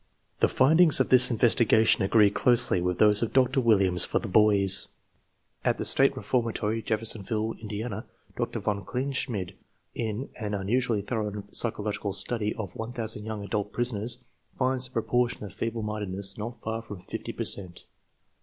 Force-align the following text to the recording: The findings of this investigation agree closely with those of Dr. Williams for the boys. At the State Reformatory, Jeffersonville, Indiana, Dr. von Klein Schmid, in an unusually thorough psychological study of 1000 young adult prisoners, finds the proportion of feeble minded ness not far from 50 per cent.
The 0.39 0.47
findings 0.47 0.99
of 0.99 1.09
this 1.09 1.29
investigation 1.29 2.01
agree 2.03 2.31
closely 2.31 2.81
with 2.81 2.97
those 2.97 3.21
of 3.21 3.33
Dr. 3.33 3.61
Williams 3.61 4.03
for 4.03 4.17
the 4.17 4.27
boys. 4.27 4.87
At 5.63 5.77
the 5.77 5.85
State 5.85 6.17
Reformatory, 6.17 6.81
Jeffersonville, 6.81 7.53
Indiana, 7.61 8.07
Dr. 8.35 8.57
von 8.59 8.83
Klein 8.83 9.11
Schmid, 9.11 9.53
in 9.93 10.31
an 10.39 10.55
unusually 10.55 11.03
thorough 11.03 11.43
psychological 11.51 12.13
study 12.13 12.51
of 12.55 12.75
1000 12.75 13.23
young 13.25 13.43
adult 13.43 13.73
prisoners, 13.73 14.23
finds 14.57 14.85
the 14.85 14.91
proportion 14.91 15.43
of 15.43 15.53
feeble 15.53 15.83
minded 15.83 16.09
ness 16.09 16.35
not 16.35 16.59
far 16.63 16.81
from 16.81 17.03
50 17.03 17.31
per 17.33 17.43
cent. 17.43 17.83